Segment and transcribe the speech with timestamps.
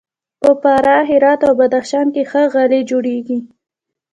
[0.41, 3.39] په فراه، هرات او بدخشان کې ښه غالۍ جوړیږي.